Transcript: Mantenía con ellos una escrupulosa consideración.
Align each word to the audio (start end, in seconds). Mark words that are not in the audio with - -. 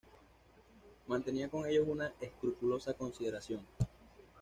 Mantenía 1.05 1.47
con 1.47 1.67
ellos 1.67 1.85
una 1.87 2.11
escrupulosa 2.19 2.95
consideración. 2.95 3.63